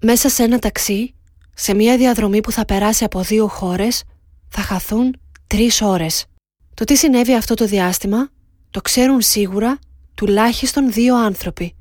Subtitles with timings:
[0.00, 1.14] Μέσα σε ένα ταξί,
[1.54, 4.02] σε μια διαδρομή που θα περάσει από δύο χώρες,
[4.48, 6.26] θα χαθούν τρεις ώρες.
[6.74, 8.28] Το τι συνέβη αυτό το διάστημα
[8.70, 9.78] το ξέρουν σίγουρα
[10.14, 11.74] τουλάχιστον δύο άνθρωποι.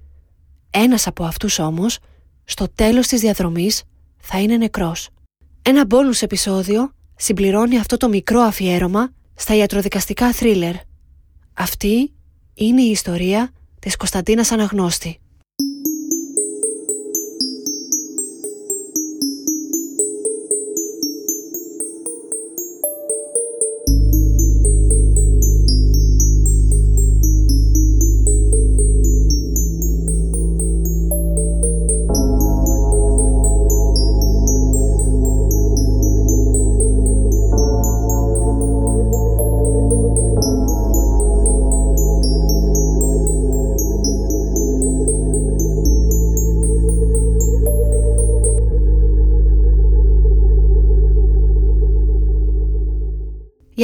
[0.70, 2.00] Ένας από αυτούς όμως,
[2.44, 3.84] στο τέλος της διαδρομής,
[4.18, 5.10] θα είναι νεκρός.
[5.62, 10.76] Ένα μπόνους επεισόδιο συμπληρώνει αυτό το μικρό αφιέρωμα στα ιατροδικαστικά θρίλερ.
[11.54, 12.14] Αυτή
[12.54, 15.20] είναι η ιστορία της Κωνσταντίνας Αναγνώστη.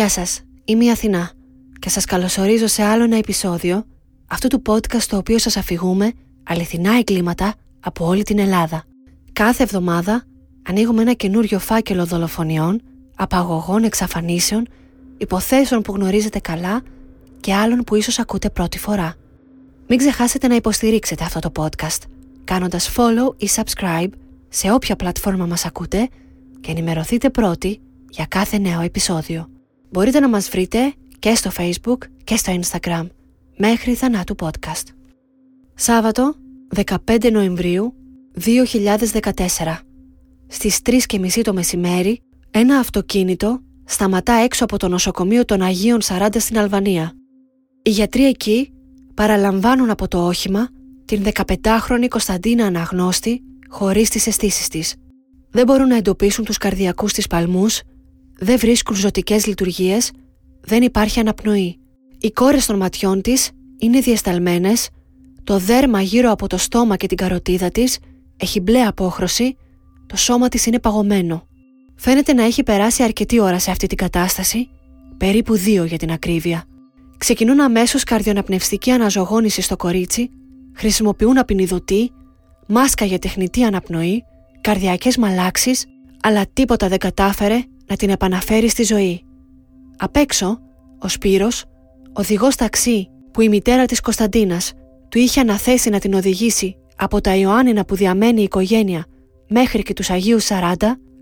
[0.02, 1.32] Γεια σας, είμαι η Αθηνά
[1.80, 3.86] και σας καλωσορίζω σε άλλο ένα επεισόδιο
[4.28, 6.12] αυτού του podcast το οποίο σας αφηγούμε
[6.44, 8.84] αληθινά εγκλήματα από όλη την Ελλάδα.
[9.34, 10.24] Κάθε εβδομάδα
[10.68, 12.82] ανοίγουμε ένα καινούριο φάκελο δολοφονιών,
[13.16, 14.68] απαγωγών, εξαφανίσεων,
[15.18, 16.82] υποθέσεων που γνωρίζετε καλά
[17.40, 19.16] και άλλων που ίσως ακούτε πρώτη φορά.
[19.88, 22.02] Μην ξεχάσετε να υποστηρίξετε αυτό το podcast
[22.44, 24.10] κάνοντας follow ή subscribe
[24.50, 26.10] σε όποια πλατφόρμα μας ακούτε
[26.60, 29.50] και ενημερωθείτε πρώτοι για κάθε νέο επεισόδιο.
[29.92, 33.08] Μπορείτε να μας βρείτε και στο Facebook και στο Instagram
[33.58, 34.84] μέχρι θανάτου podcast.
[35.76, 36.36] Σάββατο
[37.08, 37.94] 15 Νοεμβρίου
[38.46, 39.78] 2014
[40.48, 46.60] Στις 3.30 το μεσημέρι ένα αυτοκίνητο σταματά έξω από το νοσοκομείο των Αγίων 40 στην
[46.60, 47.14] Αλβανία.
[47.82, 48.74] Οι γιατροί εκεί
[49.14, 50.70] παραλαμβάνουν από το όχημα
[51.06, 54.96] την 15χρονη Κωνσταντίνα Αναγνώστη χωρίς τις αισθήσεις της.
[55.50, 57.82] Δεν μπορούν να εντοπίσουν τους καρδιακούς της παλμούς
[58.44, 60.12] δεν βρίσκουν ζωτικές λειτουργίες,
[60.62, 61.80] δεν υπάρχει αναπνοή.
[62.20, 64.90] Οι κόρες των ματιών της είναι διασταλμένες,
[65.44, 67.98] το δέρμα γύρω από το στόμα και την καροτίδα της
[68.38, 69.56] έχει μπλε απόχρωση,
[70.06, 71.48] το σώμα της είναι παγωμένο.
[71.96, 74.70] Φαίνεται να έχει περάσει αρκετή ώρα σε αυτή την κατάσταση,
[75.18, 76.64] περίπου δύο για την ακρίβεια.
[77.18, 80.30] Ξεκινούν αμέσως καρδιοναπνευστική αναζωγόνηση στο κορίτσι,
[80.76, 82.12] χρησιμοποιούν απεινιδωτή,
[82.68, 84.24] μάσκα για τεχνητή αναπνοή,
[84.62, 85.86] καρδιακές μαλάξεις,
[86.22, 89.24] αλλά τίποτα δεν κατάφερε να την επαναφέρει στη ζωή.
[89.98, 90.60] Απ' έξω,
[91.00, 91.66] ο Σπύρος,
[92.14, 94.74] οδηγός ταξί που η μητέρα της Κωνσταντίνας
[95.10, 99.06] του είχε αναθέσει να την οδηγήσει από τα Ιωάννινα που διαμένει η οικογένεια
[99.50, 100.74] μέχρι και τους Αγίους 40,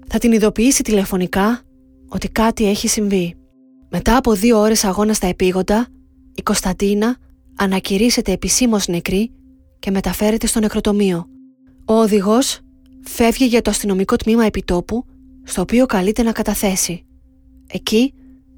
[0.07, 1.61] θα την ειδοποιήσει τηλεφωνικά
[2.09, 3.35] ότι κάτι έχει συμβεί.
[3.89, 5.87] Μετά από δύο ώρες αγώνα στα επίγοντα,
[6.35, 7.17] η Κωνσταντίνα
[7.57, 9.31] ανακηρύσσεται επισήμως νεκρή
[9.79, 11.25] και μεταφέρεται στο νεκροτομείο.
[11.85, 12.59] Ο οδηγός
[13.01, 15.05] φεύγει για το αστυνομικό τμήμα επιτόπου
[15.49, 17.05] στο οποίο καλείται να καταθέσει.
[17.67, 18.13] Εκεί,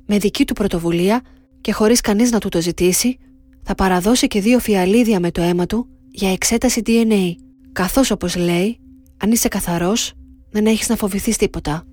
[0.05, 1.21] με δική του πρωτοβουλία
[1.61, 3.17] και χωρίς κανείς να του το ζητήσει,
[3.63, 7.35] θα παραδώσει και δύο φιαλίδια με το αίμα του για εξέταση DNA,
[7.71, 8.79] καθώς όπως λέει,
[9.17, 10.13] αν είσαι καθαρός,
[10.49, 11.83] δεν έχεις να φοβηθείς τίποτα.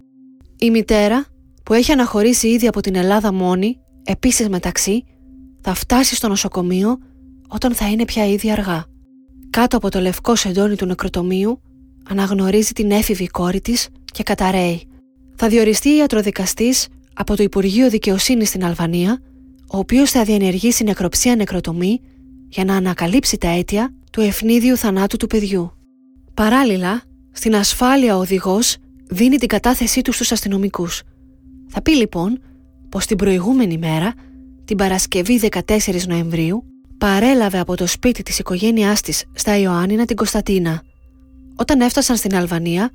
[0.58, 1.26] Η μητέρα,
[1.64, 5.04] που έχει αναχωρήσει ήδη από την Ελλάδα μόνη, επίσης μεταξύ,
[5.60, 6.98] θα φτάσει στο νοσοκομείο
[7.48, 8.84] όταν θα είναι πια ήδη αργά.
[9.50, 11.60] Κάτω από το λευκό σεντόνι του νεκροτομείου
[12.08, 14.82] αναγνωρίζει την έφηβη κόρη της και καταραίει.
[15.36, 19.22] Θα διοριστεί ιατροδικαστής από το Υπουργείο Δικαιοσύνης στην Αλβανία,
[19.72, 22.00] ο οποίος θα διενεργήσει νεκροψία νεκροτομή
[22.48, 25.72] για να ανακαλύψει τα αίτια του ευνίδιου θανάτου του παιδιού.
[26.34, 27.02] Παράλληλα,
[27.32, 28.76] στην ασφάλεια ο οδηγός
[29.08, 31.02] δίνει την κατάθεσή του στους αστυνομικούς.
[31.69, 32.40] Θα πει λοιπόν
[32.88, 34.14] πως την προηγούμενη μέρα,
[34.64, 36.64] την Παρασκευή 14 Νοεμβρίου,
[36.98, 40.82] παρέλαβε από το σπίτι της οικογένειάς της στα Ιωάννινα την Κωνσταντίνα.
[41.60, 42.91] Όταν έφτασαν στην Αλβανία,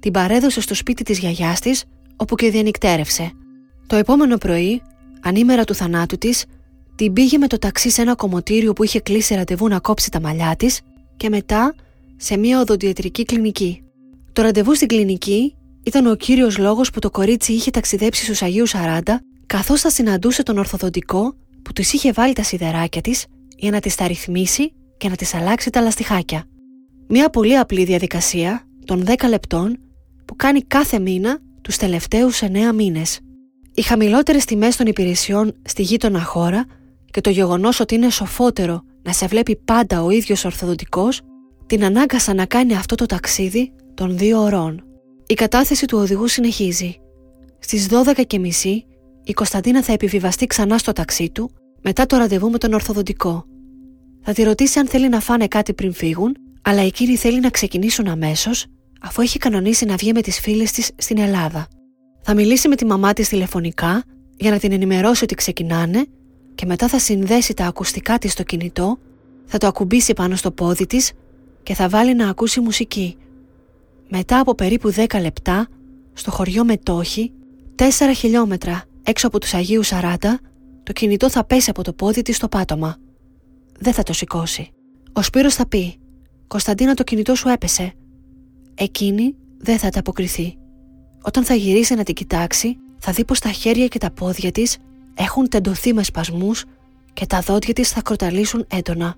[0.00, 1.84] την παρέδωσε στο σπίτι της γιαγιάς της,
[2.16, 3.32] όπου και διανυκτέρευσε.
[3.86, 4.82] Το επόμενο πρωί,
[5.20, 6.44] ανήμερα του θανάτου της,
[6.94, 10.20] την πήγε με το ταξί σε ένα κομμωτήριο που είχε κλείσει ραντεβού να κόψει τα
[10.20, 10.80] μαλλιά της
[11.16, 11.74] και μετά
[12.16, 13.82] σε μια οδοντιατρική κλινική.
[14.32, 18.74] Το ραντεβού στην κλινική ήταν ο κύριος λόγος που το κορίτσι είχε ταξιδέψει στους Αγίους
[18.74, 19.00] 40
[19.46, 23.26] καθώς θα συναντούσε τον ορθοδοντικό που της είχε βάλει τα σιδεράκια της
[23.56, 26.44] για να τις τα ρυθμίσει και να τις αλλάξει τα λαστιχάκια.
[27.10, 29.78] Μια πολύ απλή διαδικασία των 10 λεπτών
[30.24, 33.20] που κάνει κάθε μήνα τους τελευταίους 9 μήνες.
[33.74, 36.66] Οι χαμηλότερες τιμές των υπηρεσιών στη γείτονα χώρα
[37.10, 41.20] και το γεγονός ότι είναι σοφότερο να σε βλέπει πάντα ο ίδιος ορθοδοτικός
[41.66, 44.84] την ανάγκασαν να κάνει αυτό το ταξίδι των δύο ωρών.
[45.26, 46.96] Η κατάθεση του οδηγού συνεχίζει.
[47.58, 48.40] Στις 12.30
[49.24, 51.50] η Κωνσταντίνα θα επιβιβαστεί ξανά στο ταξί του
[51.82, 53.44] μετά το ραντεβού με τον ορθοδοτικό.
[54.22, 58.08] Θα τη ρωτήσει αν θέλει να φάνε κάτι πριν φύγουν, αλλά εκείνοι θέλει να ξεκινήσουν
[58.08, 58.66] αμέσως
[59.00, 61.66] αφού έχει κανονίσει να βγει με τις φίλες της στην Ελλάδα.
[62.22, 64.04] Θα μιλήσει με τη μαμά της τηλεφωνικά
[64.36, 66.06] για να την ενημερώσει ότι ξεκινάνε
[66.54, 68.98] και μετά θα συνδέσει τα ακουστικά της στο κινητό,
[69.44, 71.12] θα το ακουμπήσει πάνω στο πόδι της
[71.62, 73.16] και θα βάλει να ακούσει μουσική.
[74.08, 75.68] Μετά από περίπου 10 λεπτά,
[76.12, 77.32] στο χωριό Μετόχη,
[77.76, 77.82] 4
[78.16, 80.40] χιλιόμετρα έξω από τους Αγίου Σαράτα,
[80.82, 82.96] το κινητό θα πέσει από το πόδι της στο πάτωμα.
[83.78, 84.70] Δεν θα το σηκώσει.
[85.12, 85.98] Ο Σπύρος θα πει
[86.48, 87.92] «Κωνσταντίνα το κινητό σου έπεσε».
[88.74, 90.56] Εκείνη δεν θα τα αποκριθεί.
[91.22, 94.76] Όταν θα γυρίσει να την κοιτάξει, θα δει πως τα χέρια και τα πόδια της
[95.14, 96.64] έχουν τεντωθεί με σπασμούς
[97.12, 99.14] και τα δόντια της θα κροταλίσουν έντονα.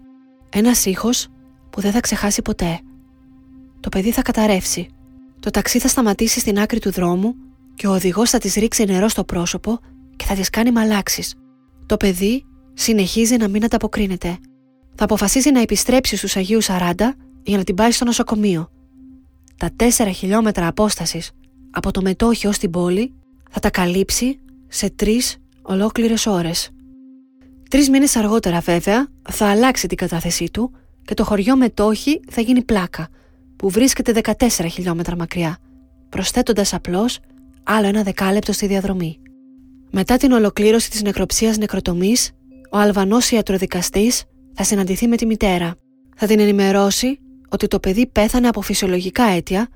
[0.49, 1.29] Ένας ήχος
[1.71, 2.81] που δεν θα ξεχάσει ποτέ.
[3.81, 4.89] Το παιδί θα καταρρεύσει.
[5.41, 7.35] Το ταξί θα σταματήσει στην άκρη του δρόμου
[7.75, 9.79] και ο οδηγός θα της ρίξει νερό στο πρόσωπο
[10.17, 11.35] και θα της κάνει μαλάξεις.
[11.87, 12.45] Το παιδί
[12.75, 14.39] συνεχίζει να μην ανταποκρίνεται.
[14.95, 16.93] Θα αποφασίσει να επιστρέψει στους Αγίους 40
[17.43, 18.71] για να την πάει στο νοσοκομείο.
[19.57, 21.31] Τα 4 χιλιόμετρα απόστασης
[21.71, 23.13] από το μετόχι ως την πόλη
[23.51, 26.71] θα τα καλύψει σε τρεις ολόκληρες ώρες.
[27.71, 30.73] Τρεις μήνες αργότερα βέβαια θα αλλάξει την κατάθεσή του
[31.05, 33.09] και το χωριό μετόχι θα γίνει πλάκα
[33.57, 35.59] που βρίσκεται 14 χιλιόμετρα μακριά,
[36.09, 37.19] προσθέτοντας απλώς
[37.63, 39.19] άλλο ένα δεκάλεπτο στη διαδρομή.
[39.91, 42.31] Μετά την ολοκλήρωση της νεκροψίας νεκροτομής,
[42.71, 45.75] ο Αλβανός ιατροδικαστής θα συναντηθεί με τη μητέρα.
[46.17, 47.19] Θα την ενημερώσει
[47.49, 49.69] ότι το παιδί πέθανε από φυσιολογικά αίτια,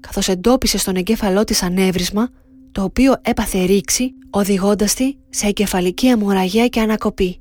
[0.00, 2.28] καθώς εντόπισε στον εγκέφαλό της ανέβρισμα,
[2.72, 7.40] το οποίο έπαθε ρήξη, οδηγώντας τη σε εγκεφαλική αιμορραγία και ανακοπή.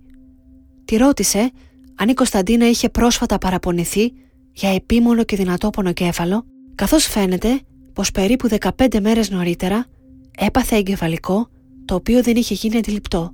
[0.85, 1.51] Τη ρώτησε
[1.95, 4.13] αν η Κωνσταντίνα είχε πρόσφατα παραπονηθεί
[4.51, 6.45] για επίμονο και δυνατό πονοκέφαλο,
[6.75, 7.59] καθώς φαίνεται
[7.93, 9.85] πως περίπου 15 μέρες νωρίτερα
[10.37, 11.49] έπαθε εγκεφαλικό
[11.85, 13.33] το οποίο δεν είχε γίνει αντιληπτό.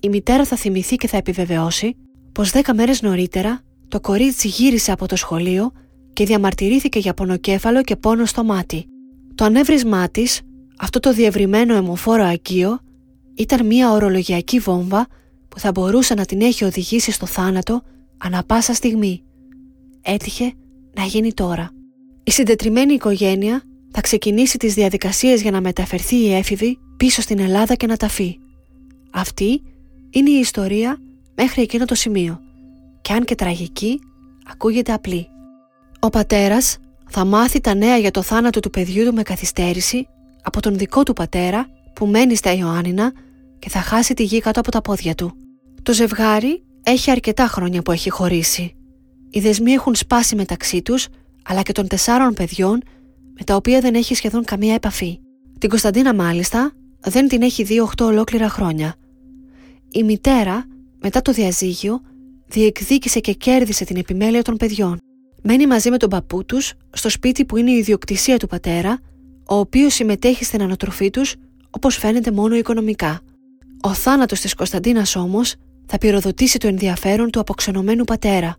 [0.00, 1.96] Η μητέρα θα θυμηθεί και θα επιβεβαιώσει
[2.32, 5.72] πως 10 μέρες νωρίτερα το κορίτσι γύρισε από το σχολείο
[6.12, 8.86] και διαμαρτυρήθηκε για πονοκέφαλο και πόνο στο μάτι.
[9.34, 10.40] Το ανέβρισμά της,
[10.78, 12.78] αυτό το διευρυμένο αιμοφόρο ακείο,
[13.34, 15.06] ήταν μια ορολογιακή βόμβα
[15.48, 17.82] που θα μπορούσε να την έχει οδηγήσει στο θάνατο
[18.18, 19.22] ανα πάσα στιγμή.
[20.02, 20.52] Έτυχε
[20.94, 21.70] να γίνει τώρα.
[22.22, 27.74] Η συντετριμένη οικογένεια θα ξεκινήσει τις διαδικασίες για να μεταφερθεί η έφηβη πίσω στην Ελλάδα
[27.74, 28.38] και να ταφεί.
[29.10, 29.62] Αυτή
[30.10, 30.98] είναι η ιστορία
[31.36, 32.40] μέχρι εκείνο το σημείο
[33.02, 34.00] και αν και τραγική
[34.50, 35.28] ακούγεται απλή.
[36.00, 40.06] Ο πατέρας θα μάθει τα νέα για το θάνατο του παιδιού του με καθυστέρηση
[40.42, 43.12] από τον δικό του πατέρα που μένει στα Ιωάννινα
[43.58, 45.32] και θα χάσει τη γη κάτω από τα πόδια του.
[45.82, 48.74] Το ζευγάρι έχει αρκετά χρόνια που έχει χωρίσει.
[49.30, 51.08] Οι δεσμοί έχουν σπάσει μεταξύ τους
[51.44, 52.82] αλλά και των τεσσάρων παιδιών
[53.38, 55.18] με τα οποία δεν έχει σχεδόν καμία επαφή.
[55.58, 58.94] Την Κωνσταντίνα μάλιστα δεν την έχει δει 8 ολόκληρα χρόνια.
[59.90, 60.66] Η μητέρα
[61.02, 62.00] μετά το διαζύγιο
[62.46, 64.98] διεκδίκησε και κέρδισε την επιμέλεια των παιδιών.
[65.42, 68.98] Μένει μαζί με τον παππού τους στο σπίτι που είναι η ιδιοκτησία του πατέρα,
[69.48, 71.34] ο οποίος συμμετέχει στην ανατροφή τους
[71.70, 73.20] όπως φαίνεται μόνο οικονομικά.
[73.80, 75.54] Ο θάνατος της Κωνσταντίνας όμως
[75.86, 78.56] θα πυροδοτήσει το ενδιαφέρον του αποξενωμένου πατέρα.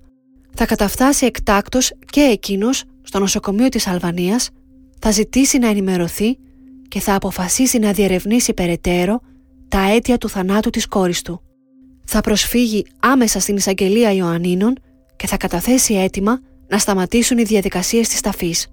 [0.54, 4.50] Θα καταφτάσει εκτάκτος και εκείνος στο νοσοκομείο της Αλβανίας,
[5.00, 6.38] θα ζητήσει να ενημερωθεί
[6.88, 9.22] και θα αποφασίσει να διερευνήσει περαιτέρω
[9.68, 11.42] τα αίτια του θανάτου της κόρης του.
[12.06, 14.76] Θα προσφύγει άμεσα στην εισαγγελία Ιωαννίνων
[15.16, 18.68] και θα καταθέσει αίτημα να σταματήσουν οι διαδικασίες της ταφής.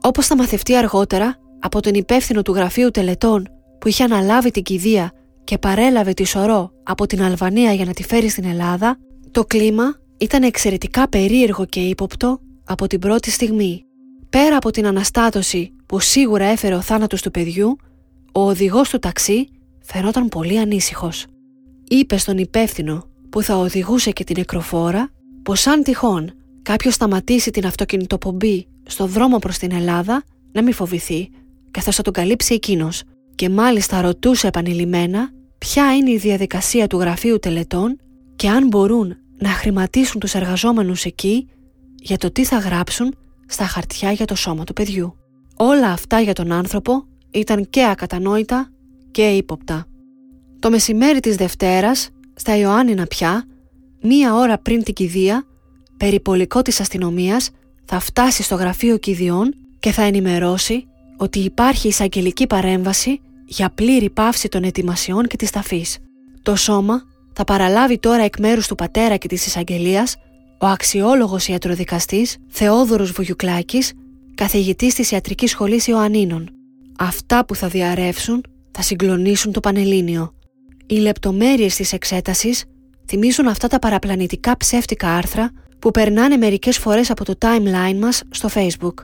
[0.00, 5.12] Όπως θα μαθευτεί αργότερα από τον υπεύθυνο του γραφείου τελετών που είχε αναλάβει την κηδεία
[5.44, 8.98] και παρέλαβε τη σωρό από την Αλβανία για να τη φέρει στην Ελλάδα,
[9.30, 13.84] το κλίμα ήταν εξαιρετικά περίεργο και ύποπτο από την πρώτη στιγμή.
[14.30, 17.76] Πέρα από την αναστάτωση που σίγουρα έφερε ο θάνατος του παιδιού,
[18.32, 19.48] ο οδηγός του ταξί
[19.82, 21.26] φαινόταν πολύ ανήσυχος.
[21.88, 25.10] Είπε στον υπεύθυνο που θα οδηγούσε και την νεκροφόρα
[25.42, 31.30] πως αν τυχόν κάποιος σταματήσει την αυτοκινητοπομπή στο δρόμο προς την Ελλάδα να μην φοβηθεί
[31.70, 33.02] καθώς θα τον καλύψει εκείνος
[33.34, 37.98] και μάλιστα ρωτούσε επανειλημμένα ποια είναι η διαδικασία του γραφείου τελετών
[38.36, 41.48] και αν μπορούν να χρηματίσουν τους εργαζόμενους εκεί
[41.94, 43.14] για το τι θα γράψουν
[43.46, 45.16] στα χαρτιά για το σώμα του παιδιού.
[45.56, 48.70] Όλα αυτά για τον άνθρωπο ήταν και ακατανόητα
[49.10, 49.86] και ύποπτα.
[50.58, 53.44] Το μεσημέρι της Δευτέρας, στα Ιωάννινα πια,
[54.02, 55.44] μία ώρα πριν την κηδεία,
[55.96, 57.50] περιπολικό της αστυνομίας
[57.84, 60.86] θα φτάσει στο γραφείο κηδιών και θα ενημερώσει
[61.16, 65.98] ότι υπάρχει εισαγγελική παρέμβαση για πλήρη πάυση των ετοιμασιών και της ταφής.
[66.42, 70.16] Το σώμα θα παραλάβει τώρα εκ μέρους του πατέρα και της εισαγγελίας
[70.58, 73.92] ο αξιόλογος ιατροδικαστής Θεόδωρος Βουγιουκλάκης,
[74.34, 76.50] καθηγητής της Ιατρικής Σχολής Ιωαννίνων.
[76.98, 80.34] Αυτά που θα διαρρεύσουν θα συγκλονίσουν το Πανελλήνιο.
[80.86, 82.64] Οι λεπτομέρειες της εξέτασης
[83.06, 88.48] θυμίζουν αυτά τα παραπλανητικά ψεύτικα άρθρα που περνάνε μερικές φορές από το timeline μας στο
[88.54, 88.94] facebook.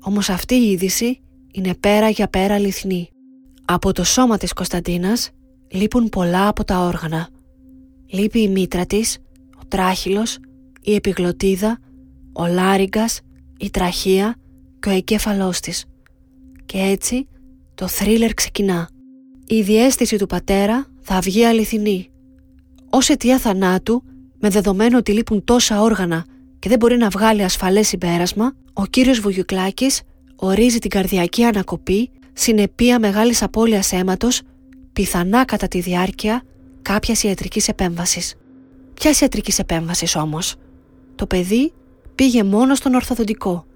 [0.00, 1.20] όμως αυτή η είδηση
[1.52, 3.08] είναι πέρα για πέρα αληθινή.
[3.64, 5.30] Από το σώμα της Κωνσταντίνας
[5.70, 7.28] λείπουν πολλά από τα όργανα.
[8.06, 9.18] Λείπει η μήτρα της,
[9.56, 10.38] ο τράχυλος,
[10.82, 11.78] η επιγλωτίδα,
[12.32, 13.20] ο λάριγκας,
[13.58, 14.36] η τραχεία
[14.80, 15.84] και ο εγκέφαλός της.
[16.66, 17.28] Και έτσι
[17.74, 18.88] το θρίλερ ξεκινά.
[19.46, 22.10] Η διέστηση του πατέρα θα βγει αληθινή.
[22.90, 24.02] Ως αιτία θανάτου,
[24.40, 26.24] με δεδομένο ότι λείπουν τόσα όργανα
[26.58, 30.02] και δεν μπορεί να βγάλει ασφαλές συμπέρασμα, ο κύριος Βουγιουκλάκης
[30.36, 34.42] ορίζει την καρδιακή ανακοπή συνεπία μεγάλης απώλειας αίματος,
[34.92, 36.42] πιθανά κατά τη διάρκεια
[36.82, 38.34] κάποιας ιατρικής επέμβασης.
[38.94, 40.54] Ποιας ιατρικής επέμβασης όμως;
[41.14, 41.72] Το παιδί
[42.14, 43.66] πήγε μόνο στον ορθοδοντικό.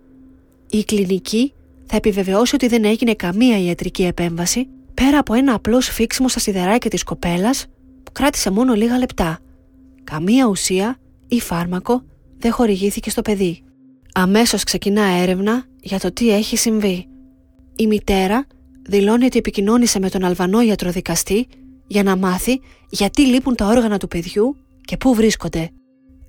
[0.71, 1.53] Η κλινική
[1.87, 4.69] θα επιβεβαιώσει ότι δεν έγινε καμία ιατρική επέμβαση
[5.03, 7.67] πέρα από ένα απλό σφίξιμο στα σιδεράκια της κοπέλας
[8.03, 9.39] που κράτησε μόνο λίγα λεπτά.
[10.05, 10.97] Καμία ουσία
[11.29, 12.03] ή φάρμακο
[12.39, 13.63] δεν χορηγήθηκε στο παιδί.
[14.15, 17.09] Αμέσως ξεκινά έρευνα για το τι έχει συμβεί.
[17.77, 18.47] Η μητέρα
[18.83, 21.47] δηλώνει ότι επικοινώνησε με τον Αλβανό ιατροδικαστή
[21.87, 25.71] για να μάθει γιατί λείπουν τα όργανα του παιδιού και πού βρίσκονται.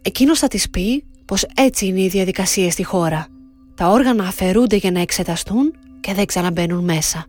[0.02, 3.28] Εκείνος θα της πει πως έτσι είναι οι διαδικασίες στη χώρα.
[3.76, 7.26] Τα όργανα αφαιρούνται για να εξεταστούν και δεν ξαναμπαίνουν μέσα.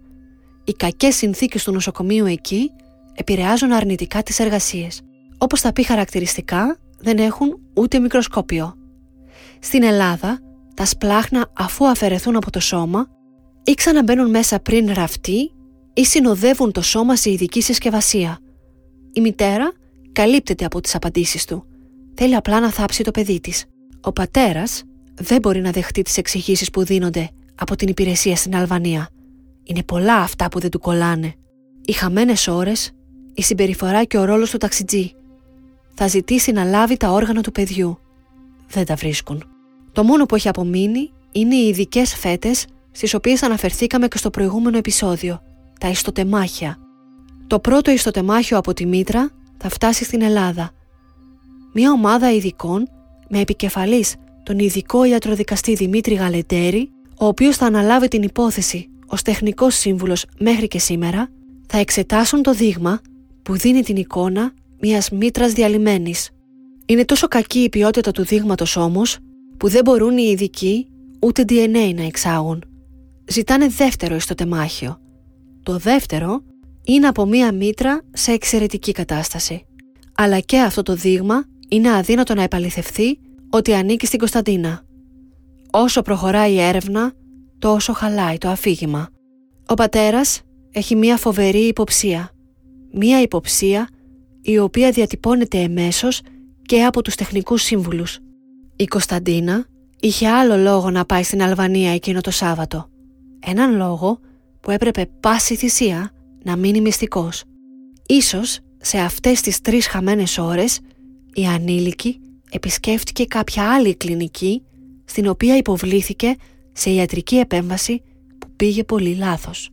[0.68, 2.70] Οι κακές συνθήκες του νοσοκομείου εκεί
[3.14, 5.00] επηρεάζουν αρνητικά τις εργασίες.
[5.38, 8.74] Όπως θα πει χαρακτηριστικά, δεν έχουν ούτε μικροσκόπιο.
[9.58, 10.40] Στην Ελλάδα,
[10.74, 13.06] τα σπλάχνα αφού αφαιρεθούν από το σώμα
[13.64, 15.52] ή ξαναμπαίνουν μέσα πριν ραφτεί
[15.94, 18.38] ή συνοδεύουν το σώμα σε ειδική συσκευασία.
[19.12, 19.72] Η μητέρα
[20.12, 21.66] καλύπτεται από τις απαντήσεις του.
[22.14, 23.64] Θέλει απλά να θάψει το παιδί της.
[24.00, 24.82] Ο πατέρας
[25.14, 29.08] δεν μπορεί να δεχτεί τις εξηγήσεις που δίνονται από την υπηρεσία στην Αλβανία.
[29.68, 31.34] Είναι πολλά αυτά που δεν του κολλάνε.
[31.84, 32.90] Οι χαμένες ώρες,
[33.34, 35.12] η συμπεριφορά και ο ρόλος του ταξιτζή.
[35.94, 37.98] Θα ζητήσει να λάβει τα όργανα του παιδιού.
[38.68, 39.44] Δεν τα βρίσκουν.
[39.92, 44.76] Το μόνο που έχει απομείνει είναι οι ειδικές φέτες στις οποίες αναφερθήκαμε και στο προηγούμενο
[44.76, 45.42] επεισόδιο,
[45.80, 46.78] τα ιστοτεμάχια.
[47.46, 50.70] Το πρώτο ιστοτεμάχιο από τη Μήτρα θα φτάσει στην Ελλάδα.
[51.72, 52.88] Μια ομάδα ειδικών
[53.28, 59.74] με επικεφαλής τον ειδικό ιατροδικαστή Δημήτρη Γαλεντέρη, ο οποίος θα αναλάβει την υπόθεση ως τεχνικός
[59.74, 61.28] σύμβουλος μέχρι και σήμερα,
[61.66, 63.00] θα εξετάσουν το δείγμα
[63.42, 66.30] που δίνει την εικόνα μιας μήτρας διαλυμένης.
[66.86, 69.18] Είναι τόσο κακή η ποιότητα του δείγματος όμως,
[69.56, 70.86] που δεν μπορούν οι ειδικοί
[71.20, 72.64] ούτε DNA να εξάγουν.
[73.26, 75.00] Ζητάνε δεύτερο στο τεμάχιο.
[75.62, 76.42] Το δεύτερο
[76.84, 79.66] είναι από μία μήτρα σε εξαιρετική κατάσταση.
[80.14, 83.18] Αλλά και αυτό το δείγμα είναι αδύνατο να επαληθευθεί
[83.50, 84.82] ότι ανήκει στην Κωνσταντίνα.
[85.70, 87.12] Όσο προχωράει η έρευνα,
[87.58, 89.08] τόσο χαλάει το αφήγημα.
[89.66, 92.30] Ο πατέρας έχει μία φοβερή υποψία.
[92.92, 93.88] Μία υποψία
[94.42, 96.20] η οποία διατυπώνεται εμέσως
[96.62, 98.18] και από τους τεχνικούς σύμβουλους.
[98.76, 99.66] Η Κωνσταντίνα
[100.00, 102.88] είχε άλλο λόγο να πάει στην Αλβανία εκείνο το Σάββατο.
[103.46, 104.20] Έναν λόγο
[104.60, 106.12] που έπρεπε πάση θυσία
[106.44, 107.44] να μείνει μυστικός.
[108.06, 110.80] Ίσως σε αυτές τις τρεις χαμένες ώρες
[111.34, 114.62] η ανήλικη επισκέφτηκε κάποια άλλη κλινική
[115.04, 116.36] στην οποία υποβλήθηκε
[116.78, 118.02] σε ιατρική επέμβαση
[118.38, 119.70] που πήγε πολύ λάθος.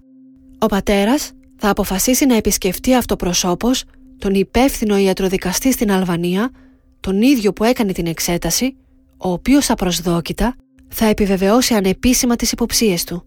[0.60, 3.84] Ο πατέρας θα αποφασίσει να επισκεφτεί αυτοπροσώπως
[4.18, 6.52] τον υπεύθυνο ιατροδικαστή στην Αλβανία,
[7.00, 8.76] τον ίδιο που έκανε την εξέταση,
[9.18, 10.56] ο οποίος απροσδόκητα
[10.88, 13.26] θα επιβεβαιώσει ανεπίσημα τις υποψίες του.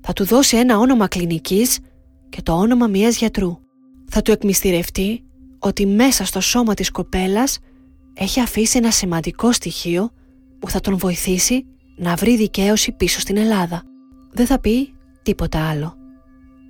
[0.00, 1.78] Θα του δώσει ένα όνομα κλινικής
[2.28, 3.58] και το όνομα μιας γιατρού.
[4.08, 5.24] Θα του εκμυστηρευτεί
[5.58, 7.58] ότι μέσα στο σώμα της κοπέλας
[8.14, 10.10] έχει αφήσει ένα σημαντικό στοιχείο
[10.58, 11.66] που θα τον βοηθήσει
[11.96, 13.82] να βρει δικαίωση πίσω στην Ελλάδα.
[14.32, 15.96] Δεν θα πει τίποτα άλλο.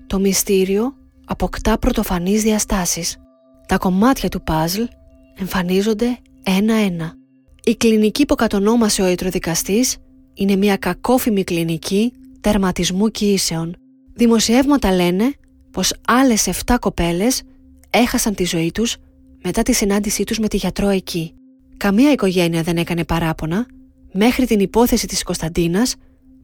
[0.07, 3.17] Το μυστήριο αποκτά πρωτοφανείς διαστάσεις.
[3.69, 4.83] Τα κομμάτια του παζλ
[5.35, 7.15] εμφανίζονται ένα-ένα.
[7.65, 9.97] Η κλινική που κατονόμασε ο ιατροδικαστής
[10.35, 13.77] είναι μια κακόφημη κλινική τερματισμού κοιήσεων.
[14.15, 15.33] Δημοσιεύματα λένε
[15.71, 17.43] πως άλλες 7 κοπέλες
[17.91, 18.97] έχασαν τη ζωή τους
[19.43, 21.35] μετά τη συνάντησή τους με τη γιατρό εκεί.
[21.77, 23.67] Καμία οικογένεια δεν έκανε παράπονα
[24.17, 25.95] μέχρι την υπόθεση της Κωνσταντίνας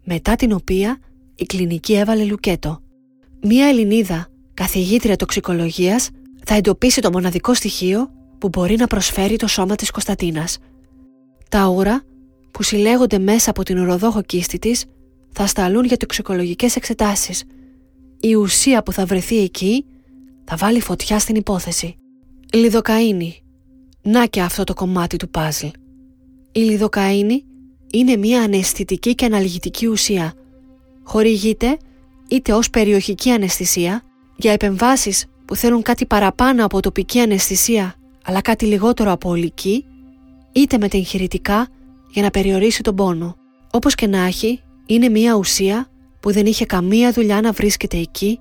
[0.04, 0.98] μετά την οποία
[1.34, 2.80] η κλινική έβαλε λουκέτο.
[3.42, 6.10] Μία Ελληνίδα, καθηγήτρια τοξικολογίας,
[6.44, 10.58] θα εντοπίσει το μοναδικό στοιχείο που μπορεί να προσφέρει το σώμα της Κωνσταντίνας.
[11.48, 12.02] Τα ούρα
[12.50, 14.84] που συλλέγονται μέσα από την ουροδόχο κίστη της
[15.32, 17.44] θα σταλούν για τοξικολογικές εξετάσεις.
[18.20, 19.84] Η ουσία που θα βρεθεί εκεί
[20.44, 21.96] θα βάλει φωτιά στην υπόθεση.
[22.52, 23.32] Λιδοκαΐνη.
[24.02, 25.66] Να και αυτό το κομμάτι του παζλ.
[26.52, 27.44] Η λιδοκαΐνη
[27.92, 30.32] είναι μια αναισθητική και αναλγητική ουσία.
[31.02, 31.76] Χορηγείται
[32.28, 34.02] είτε ως περιοχική αναισθησία
[34.36, 37.94] για επεμβάσεις που θέλουν κάτι παραπάνω από τοπική αναισθησία
[38.24, 39.84] αλλά κάτι λιγότερο από ολική
[40.52, 41.68] είτε μετεγχειρητικά
[42.10, 43.36] για να περιορίσει τον πόνο.
[43.72, 45.88] Όπως και να έχει, είναι μια ουσία
[46.20, 48.40] που δεν είχε καμία δουλειά να βρίσκεται εκεί,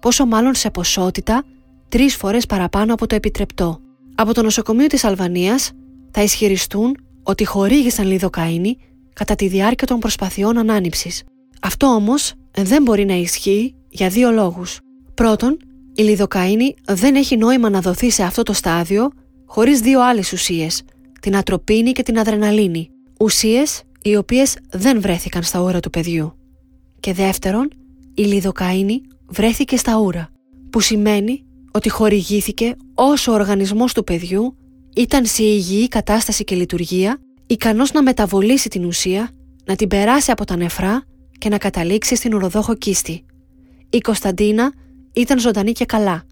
[0.00, 1.44] πόσο μάλλον σε ποσότητα
[1.88, 3.80] τρεις φορές παραπάνω από το επιτρεπτό.
[4.14, 5.72] Από το νοσοκομείο της Αλβανίας
[6.10, 8.76] θα ισχυριστούν ότι χορήγησαν λιδοκαΐνη
[9.12, 11.22] κατά τη διάρκεια των προσπαθειών ανάνυψης.
[11.62, 14.78] Αυτό όμως δεν μπορεί να ισχύει για δύο λόγους.
[15.14, 15.56] Πρώτον,
[15.94, 19.10] η λιδοκαΐνη δεν έχει νόημα να δοθεί σε αυτό το στάδιο
[19.46, 20.82] χωρίς δύο άλλες ούσιες,
[21.20, 22.88] την ατροπίνη και την αδρεναλίνη,
[23.20, 26.36] ουσίες οι οποίες δεν βρέθηκαν στα ούρα του παιδιού.
[27.00, 27.70] Και δεύτερον,
[28.14, 30.28] η λιδοκαΐνη βρέθηκε στα ούρα,
[30.70, 34.56] που σημαίνει ότι χορηγήθηκε όσο ο οργανισμός του παιδιού
[34.96, 39.30] ήταν σε υγιή κατάσταση και λειτουργία, ικανός να μεταβολήσει την ουσία,
[39.64, 41.04] να την περάσει από τα νεφρά
[41.38, 43.24] και να καταλήξει στην ουροδόχο κίστη.
[43.90, 44.72] Η Κωνσταντίνα
[45.12, 46.24] ήταν ζωντανή και καλά,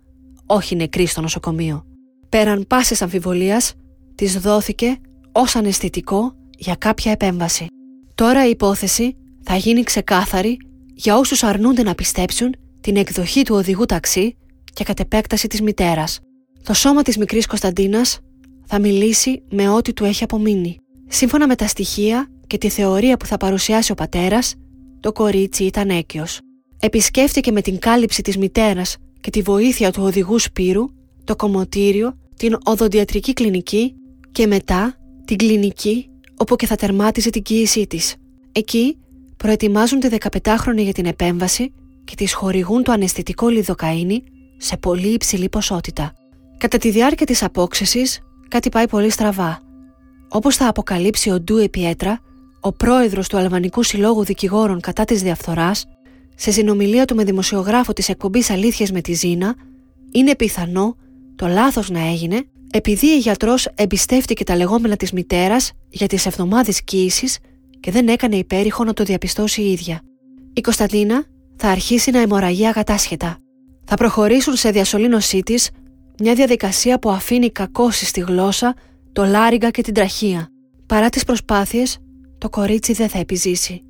[0.46, 1.84] όχι νεκρή στο νοσοκομείο.
[2.28, 3.74] Πέραν πάσης αμφιβολίας,
[4.14, 4.98] της δόθηκε
[5.32, 7.66] ως αναισθητικό για κάποια επέμβαση.
[8.14, 10.56] Τώρα η υπόθεση θα γίνει ξεκάθαρη
[10.94, 14.36] για όσους αρνούνται να πιστέψουν την εκδοχή του οδηγού ταξί
[14.72, 16.20] και κατ' επέκταση της μητέρας.
[16.62, 18.20] Το σώμα της μικρής Κωνσταντίνας
[18.72, 20.76] θα μιλήσει με ό,τι του έχει απομείνει.
[21.08, 24.54] Σύμφωνα με τα στοιχεία και τη θεωρία που θα παρουσιάσει ο πατέρας,
[25.00, 26.40] το κορίτσι ήταν έκαιος.
[26.80, 30.84] Επισκέφτηκε με την κάλυψη της μητέρας και τη βοήθεια του οδηγού Σπύρου
[31.24, 33.94] το κομμωτήριο, την οδοντιατρική κλινική
[34.32, 38.14] και μετά την κλινική όπου και θα τερμάτιζε την κοίησή της.
[38.52, 38.96] Εκεί
[39.36, 41.72] προετοιμάζουν τη 15χρονη για την επέμβαση
[42.04, 44.22] και της χορηγούν το αναισθητικό λιδοκαΐνη
[44.56, 46.12] σε πολύ υψηλή ποσότητα.
[46.58, 48.20] Κατά τη διάρκεια της απόξεσης
[48.50, 49.60] κάτι πάει πολύ στραβά.
[50.28, 52.20] Όπως θα αποκαλύψει ο Ντού Επιέτρα,
[52.60, 55.84] ο πρόεδρος του Αλβανικού Συλλόγου Δικηγόρων κατά της διαφθοράς,
[56.34, 59.54] σε συνομιλία του με δημοσιογράφο της εκπομπής Αλήθειες με τη Ζήνα,
[60.12, 60.96] είναι πιθανό
[61.36, 66.82] το λάθος να έγινε επειδή η γιατρός εμπιστεύτηκε τα λεγόμενα της μητέρας για τις εβδομάδες
[66.84, 67.38] κοίησης
[67.80, 70.00] και δεν έκανε υπέρηχο να το διαπιστώσει η ίδια.
[70.52, 71.24] Η Κωνσταντίνα
[71.56, 73.38] θα αρχίσει να αιμορραγεί αγατάσχετα.
[73.84, 75.70] Θα προχωρήσουν σε διασωλήνωσή της
[76.20, 78.74] μια διαδικασία που αφήνει κακώσει στη γλώσσα,
[79.12, 80.48] το λάριγκα και την τραχεία.
[80.86, 81.98] Παρά τις προσπάθειες,
[82.38, 83.82] το κορίτσι δεν θα επιζήσει.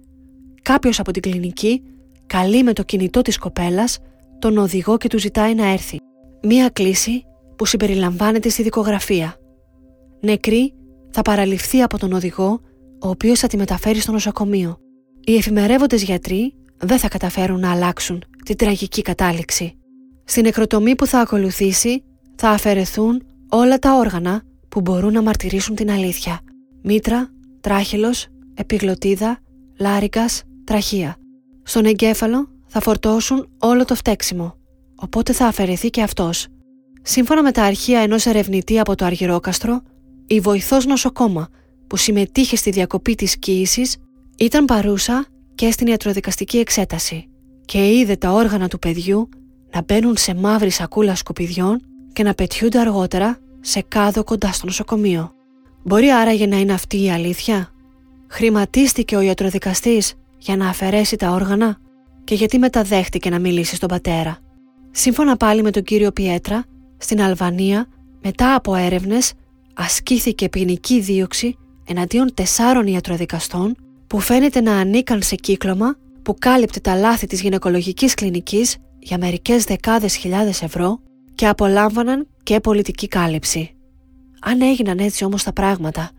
[0.63, 1.83] Κάποιος από την κλινική
[2.27, 3.99] καλεί με το κινητό της κοπέλας
[4.39, 5.97] τον οδηγό και του ζητάει να έρθει.
[6.43, 7.23] Μία κλίση
[7.57, 9.37] που συμπεριλαμβάνεται στη δικογραφία.
[10.21, 10.75] Νεκρή
[11.11, 12.61] θα παραλυφθεί από τον οδηγό,
[13.01, 14.79] ο οποίος θα τη μεταφέρει στο νοσοκομείο.
[15.25, 19.75] Οι εφημερεύοντες γιατροί δεν θα καταφέρουν να αλλάξουν την τραγική κατάληξη.
[20.25, 22.05] Στην νεκροτομή που θα ακολουθήσει
[22.43, 26.41] θα αφαιρεθούν όλα τα όργανα που μπορούν να μαρτυρήσουν την αλήθεια.
[26.83, 29.39] Μήτρα, τράχυλος, επιγλωτίδα,
[29.79, 31.17] λάρικας, τραχεία.
[31.63, 34.55] Στον εγκέφαλο θα φορτώσουν όλο το φταίξιμο,
[34.95, 36.47] οπότε θα αφαιρεθεί και αυτός.
[37.03, 39.83] Σύμφωνα με τα αρχεία ενός ερευνητή από το Αργυρόκαστρο,
[40.27, 41.49] η βοηθός νοσοκόμα
[41.87, 43.97] που συμμετείχε στη διακοπή της κοίησης
[44.39, 47.29] ήταν παρούσα και στην ιατροδικαστική εξέταση
[47.65, 49.29] και είδε τα όργανα του παιδιού
[49.73, 51.81] να μπαίνουν σε μαύρη σακούλα σκουπιδιών
[52.13, 55.33] και να πετιούνται αργότερα σε κάδο κοντά στο νοσοκομείο.
[55.83, 57.71] Μπορεί άραγε να είναι αυτή η αλήθεια;
[58.29, 61.79] Χρηματίστηκε ο ιατροδικαστής για να αφαιρέσει τα όργανα;
[62.25, 64.39] Και γιατί μεταδέχτηκε να μιλήσει στον πατέρα;
[64.91, 66.65] Σύμφωνα πάλι με τον κύριο Πιέτρα,
[66.97, 67.87] στην Αλβανία,
[68.23, 69.33] μετά από έρευνες,
[69.75, 76.95] ασκήθηκε ποινική δίωξη εναντίον τεσσάρων ιατροδικαστών που φαίνεται να ανήκαν σε κύκλωμα που κάλυπτε τα
[76.95, 81.01] λάθη της γυναικολογικής κλινικής για μερικές δεκάδες χιλιάδες ευρώ
[81.35, 83.75] και απολάμβαναν και πολιτική κάλυψη.
[84.41, 86.11] Αν έγιναν έτσι όμως τα πράγματα,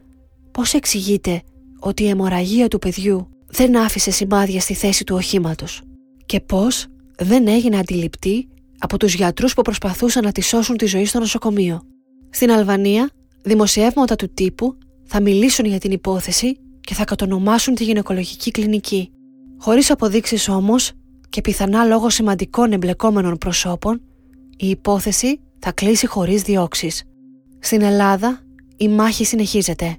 [0.51, 1.41] πώς εξηγείται
[1.79, 5.81] ότι η αιμορραγία του παιδιού δεν άφησε σημάδια στη θέση του οχήματος
[6.25, 11.05] και πώς δεν έγινε αντιληπτή από τους γιατρούς που προσπαθούσαν να τη σώσουν τη ζωή
[11.05, 11.81] στο νοσοκομείο.
[12.29, 13.09] Στην Αλβανία,
[13.41, 19.11] δημοσιεύματα του τύπου θα μιλήσουν για την υπόθεση και θα κατονομάσουν τη γυναικολογική κλινική.
[19.57, 20.91] Χωρίς αποδείξεις όμως
[21.29, 24.01] και πιθανά λόγω σημαντικών εμπλεκόμενων προσώπων,
[24.61, 27.03] η υπόθεση θα κλείσει χωρίς διώξεις.
[27.59, 28.41] Στην Ελλάδα,
[28.77, 29.97] η μάχη συνεχίζεται.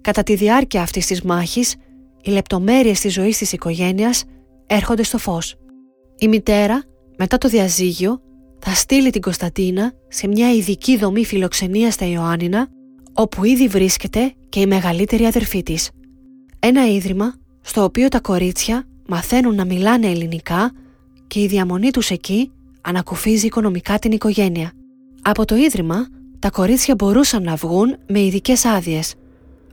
[0.00, 1.74] Κατά τη διάρκεια αυτής της μάχης,
[2.22, 4.24] οι λεπτομέρειες της ζωής της οικογένειας
[4.66, 5.54] έρχονται στο φως.
[6.18, 6.82] Η μητέρα,
[7.18, 8.20] μετά το διαζύγιο,
[8.58, 12.68] θα στείλει την Κωνσταντίνα σε μια ειδική δομή φιλοξενίας στα Ιωάννινα,
[13.12, 15.90] όπου ήδη βρίσκεται και η μεγαλύτερη αδερφή της.
[16.58, 20.72] Ένα ίδρυμα στο οποίο τα κορίτσια μαθαίνουν να μιλάνε ελληνικά
[21.26, 24.72] και η διαμονή τους εκεί ανακουφίζει οικονομικά την οικογένεια.
[25.22, 26.06] Από το ίδρυμα,
[26.38, 29.14] τα κορίτσια μπορούσαν να βγουν με ειδικές άδειες.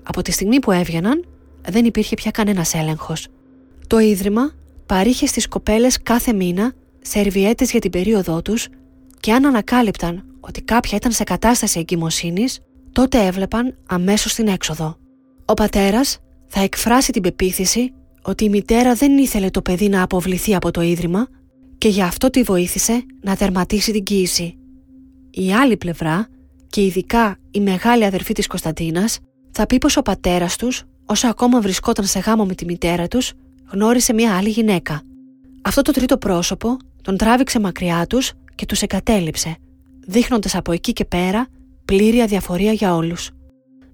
[0.04, 1.26] Από τη στιγμή που έβγαιναν,
[1.68, 3.28] δεν υπήρχε πια κανένας έλεγχος.
[3.88, 4.52] Το ίδρυμα
[4.86, 8.68] παρήχε στις κοπέλες κάθε μήνα σερβιέτες για την περίοδό τους
[9.20, 12.60] και αν ανακάλυπταν ότι κάποια ήταν σε κατάσταση εγκυμοσύνης,
[12.91, 14.98] τότε έβλεπαν αμέσως την έξοδο.
[15.46, 20.56] Ο πατέρας θα εκφράσει την πεποίθηση ότι η μητέρα δεν ήθελε το παιδί να αποβληθεί
[20.56, 21.28] από το ίδρυμα
[21.86, 24.58] και γι' αυτό τη βοήθησε να τερματίσει την κοίηση.
[25.32, 26.28] Η άλλη πλευρά,
[26.67, 29.19] και ειδικά η μεγάλη αδερφή της Κωνσταντίνας,
[29.52, 33.34] θα πει πως ο πατέρας τους, όσο ακόμα βρισκόταν σε γάμο με τη μητέρα τους,
[33.71, 35.02] γνώρισε μια άλλη γυναίκα.
[35.62, 39.58] Αυτό το τρίτο πρόσωπο τον τράβηξε μακριά τους και τους εγκατέλειψε,
[40.08, 41.48] δείχνοντας από εκεί και πέρα
[41.86, 43.30] πλήρη αδιαφορία για όλους.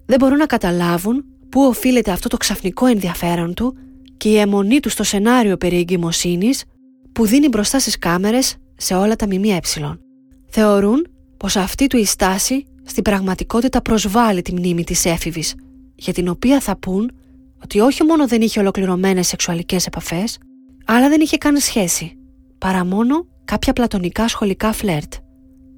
[0.06, 3.78] Δεν μπορούν να καταλάβουν πού οφείλεται αυτό το ξαφνικό ενδιαφέρον του
[4.18, 6.64] και η αιμονή του στο σενάριο περί εγκυμοσύνης
[7.12, 9.60] που δίνει μπροστά στις κάμερες σε όλα τα ΜΜΕ.
[10.48, 15.56] Θεωρούν πως αυτή του η στάση στην πραγματικότητα προσβάλλει τη μνήμη της έφηβης,
[15.96, 17.12] για την οποία θα πούν
[17.64, 20.38] ότι όχι μόνο δεν είχε ολοκληρωμένες σεξουαλικές επαφές,
[20.86, 22.18] αλλά δεν είχε καν σχέση,
[22.58, 25.14] παρά μόνο κάποια πλατωνικά σχολικά φλερτ.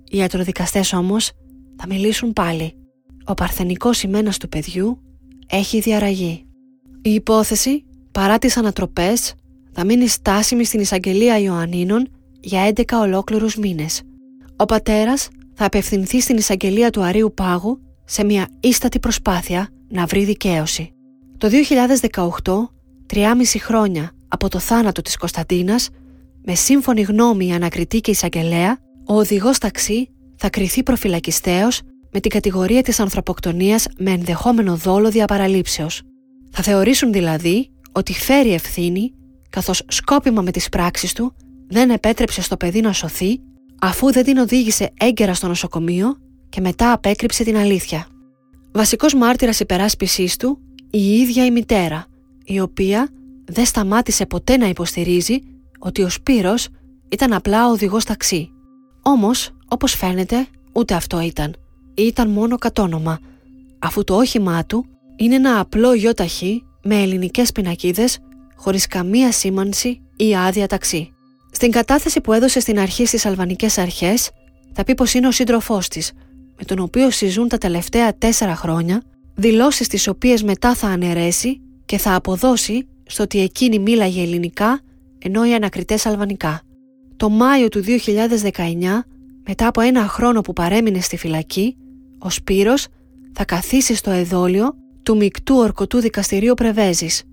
[0.09, 1.31] Οι ιατροδικαστές όμως
[1.75, 2.75] θα μιλήσουν πάλι.
[3.25, 5.01] Ο παρθενικός ημένας του παιδιού
[5.47, 6.45] έχει διαραγεί.
[7.01, 9.33] Η υπόθεση, παρά τις ανατροπές,
[9.73, 12.07] θα μείνει στάσιμη στην εισαγγελία Ιωαννίνων
[12.39, 14.01] για 11 ολόκληρους μήνες.
[14.55, 20.23] Ο πατέρας θα απευθυνθεί στην εισαγγελία του Αρίου Πάγου σε μια ίστατη προσπάθεια να βρει
[20.23, 20.93] δικαίωση.
[21.37, 22.69] Το 2018,
[23.13, 25.89] 3,5 χρόνια από το θάνατο της Κωνσταντίνας,
[26.45, 31.81] με σύμφωνη γνώμη η ανακριτή και εισαγγελέα, ο οδηγός ταξί θα κριθεί προφυλακιστέως
[32.11, 36.01] με την κατηγορία της ανθρωποκτονίας με ενδεχόμενο δόλο διαπαραλήψεως.
[36.51, 39.13] Θα θεωρήσουν δηλαδή ότι φέρει ευθύνη
[39.53, 41.33] καθώς σκόπιμα με τις πράξεις του
[41.67, 43.39] δεν επέτρεψε στο παιδί να σωθεί
[43.81, 46.17] αφού δεν την οδήγησε έγκαιρα στο νοσοκομείο
[46.49, 48.07] και μετά απέκρυψε την αλήθεια.
[48.71, 52.05] Βασικός μάρτυρας υπεράσπισής του η ίδια η μητέρα,
[52.45, 53.09] η οποία
[53.45, 55.39] δεν σταμάτησε ποτέ να υποστηρίζει
[55.79, 56.67] ότι ο Σπύρος
[57.09, 58.51] ήταν απλά ο οδηγός ταξί.
[59.01, 61.55] Όμως, όπως φαίνεται, ούτε αυτό ήταν.
[61.93, 63.19] Ήταν μόνο κατόνομα,
[63.79, 64.85] αφού το όχημά του
[65.15, 68.19] είναι ένα απλό γιοταχή με ελληνικές πινακίδες
[68.63, 71.13] χωρίς καμία σήμανση ή άδεια ταξί.
[71.51, 74.29] Στην κατάθεση που έδωσε στην αρχή στις αλβανικές αρχές
[74.73, 76.11] θα πει πως είναι ο σύντροφός της,
[76.57, 79.01] με τον οποίο συζούν τα τελευταία τέσσερα χρόνια,
[79.35, 84.79] δηλώσεις τις οποίες μετά θα αναιρέσει και θα αποδώσει στο ότι εκείνη μίλαγε ελληνικά
[85.19, 86.61] ενώ οι ανακριτές αλβανικά.
[87.17, 89.05] Το Μάιο του 2019,
[89.47, 91.75] μετά από ένα χρόνο που παρέμεινε στη φυλακή,
[92.19, 92.87] ο Σπύρος
[93.33, 97.23] θα καθίσει στο εδόλιο του μεικτού ορκωτού δικαστηρίου Πρεβέζης.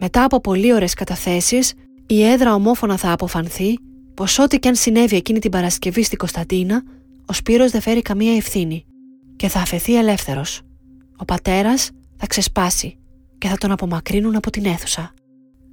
[0.00, 1.72] Μετά από πολύ ώρες καταθέσεις,
[2.06, 3.78] η έδρα ομόφωνα θα αποφανθεί
[4.14, 6.82] πως ό,τι και αν συνέβη εκείνη την Παρασκευή στη Κωνσταντίνα,
[7.26, 8.84] ο Σπύρος δεν φέρει καμία ευθύνη
[9.36, 10.60] και θα αφαιθεί ελεύθερος.
[11.16, 12.96] Ο πατέρας θα ξεσπάσει
[13.38, 15.14] και θα τον απομακρύνουν από την αίθουσα.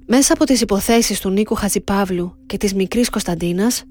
[0.06, 3.82] Μέσα από τις υποθέσεις του Νίκου Χατζηπαύλου και της μικρής Κωνσταντίνας,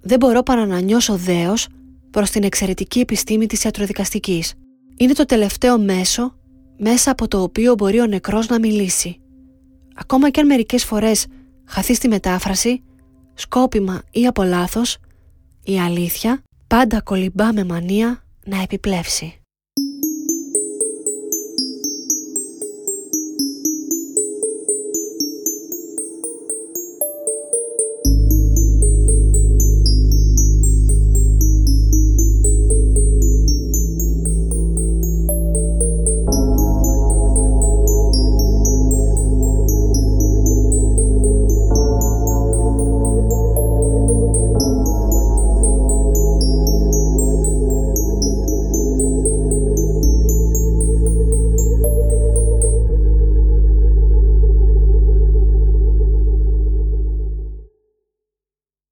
[0.00, 1.68] δεν μπορώ παρά να νιώσω δέος
[2.10, 4.54] προς την εξαιρετική επιστήμη της ιατροδικαστικής.
[4.96, 6.36] Είναι το τελευταίο μέσο
[6.76, 9.21] μέσα από το οποίο μπορεί ο νεκρός να μιλήσει.
[9.94, 11.26] Ακόμα και αν μερικές φορές
[11.64, 12.82] χαθεί στη μετάφραση,
[13.34, 14.98] σκόπιμα ή από λάθος,
[15.64, 19.41] η αλήθεια πάντα κολυμπά με μανία να επιπλέψει.